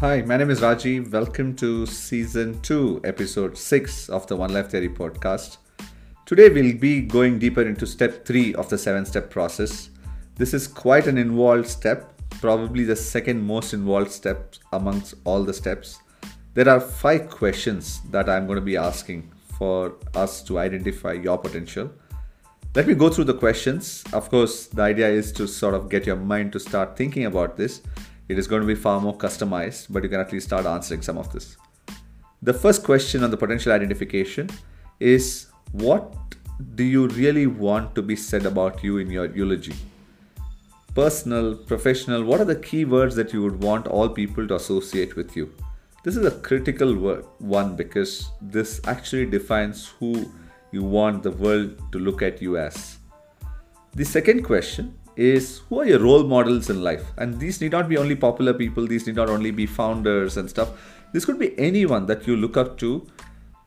[0.00, 1.12] Hi, my name is Rajiv.
[1.12, 5.58] Welcome to season 2, episode 6 of the One Life Theory podcast.
[6.24, 9.90] Today we'll be going deeper into step 3 of the 7 step process.
[10.36, 15.52] This is quite an involved step, probably the second most involved step amongst all the
[15.52, 15.98] steps.
[16.54, 21.36] There are 5 questions that I'm going to be asking for us to identify your
[21.36, 21.92] potential.
[22.74, 24.02] Let me go through the questions.
[24.14, 27.58] Of course, the idea is to sort of get your mind to start thinking about
[27.58, 27.82] this
[28.30, 31.02] it is going to be far more customized, but you can at least start answering
[31.02, 31.56] some of this.
[32.42, 34.48] The first question on the potential identification
[35.00, 36.14] is what
[36.76, 39.74] do you really want to be said about you in your eulogy?
[40.94, 45.16] Personal, professional, what are the key words that you would want all people to associate
[45.16, 45.52] with you?
[46.04, 50.32] This is a critical word, one because this actually defines who
[50.70, 52.98] you want the world to look at you as.
[53.96, 57.12] The second question is who are your role models in life?
[57.18, 60.48] And these need not be only popular people, these need not only be founders and
[60.48, 60.70] stuff.
[61.12, 63.06] This could be anyone that you look up to.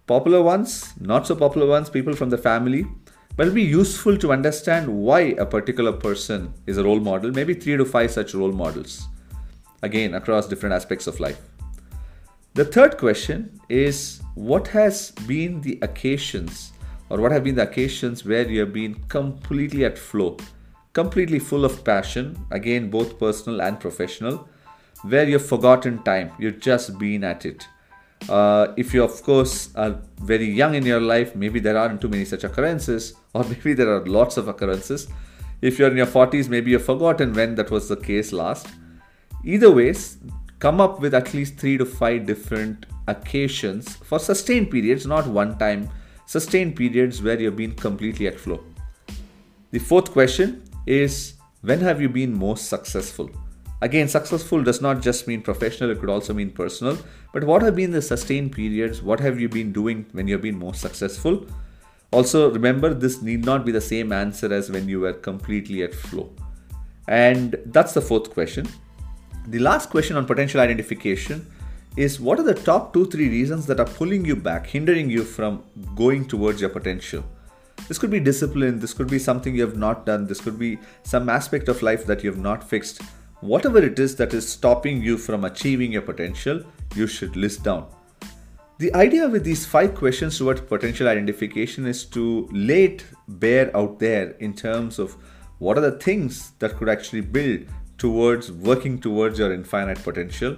[0.07, 2.85] Popular ones, not so popular ones, people from the family.
[3.35, 7.53] But it'll be useful to understand why a particular person is a role model, maybe
[7.53, 9.07] three to five such role models.
[9.83, 11.39] Again, across different aspects of life.
[12.55, 16.73] The third question is what has been the occasions
[17.09, 20.37] or what have been the occasions where you have been completely at flow
[20.93, 24.47] completely full of passion, again, both personal and professional,
[25.01, 27.67] where you've forgotten time, you've just been at it.
[28.29, 32.07] Uh, if you, of course, are very young in your life, maybe there aren't too
[32.07, 35.07] many such occurrences, or maybe there are lots of occurrences.
[35.61, 38.67] If you're in your 40s, maybe you've forgotten when that was the case last.
[39.43, 40.17] Either ways,
[40.59, 45.57] come up with at least three to five different occasions for sustained periods, not one
[45.57, 45.89] time,
[46.25, 48.63] sustained periods where you've been completely at flow.
[49.71, 53.29] The fourth question is when have you been most successful?
[53.81, 56.97] Again, successful does not just mean professional, it could also mean personal.
[57.33, 59.01] But what have been the sustained periods?
[59.01, 61.45] What have you been doing when you've been most successful?
[62.11, 65.93] Also, remember this need not be the same answer as when you were completely at
[65.93, 66.29] flow.
[67.07, 68.69] And that's the fourth question.
[69.47, 71.45] The last question on potential identification
[71.97, 75.23] is what are the top two, three reasons that are pulling you back, hindering you
[75.23, 75.63] from
[75.95, 77.23] going towards your potential?
[77.87, 80.79] This could be discipline, this could be something you have not done, this could be
[81.03, 83.01] some aspect of life that you have not fixed.
[83.41, 86.63] Whatever it is that is stopping you from achieving your potential,
[86.95, 87.87] you should list down.
[88.79, 93.99] The idea with these five questions towards potential identification is to lay it bare out
[93.99, 95.15] there in terms of
[95.59, 97.65] what are the things that could actually build
[97.97, 100.57] towards working towards your infinite potential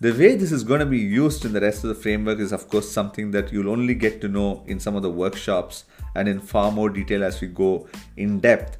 [0.00, 2.52] the way this is going to be used in the rest of the framework is,
[2.52, 6.28] of course, something that you'll only get to know in some of the workshops and
[6.28, 8.78] in far more detail as we go in depth.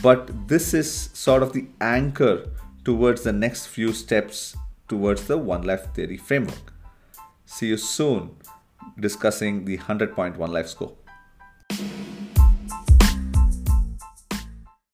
[0.00, 2.48] But this is sort of the anchor
[2.84, 6.72] towards the next few steps towards the One Life Theory framework.
[7.46, 8.36] See you soon
[8.98, 10.92] discussing the 100 point One Life score.